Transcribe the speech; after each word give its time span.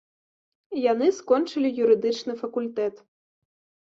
Яны 0.91 1.07
скончылі 1.17 1.69
юрыдычны 1.83 2.33
факультэт. 2.39 2.95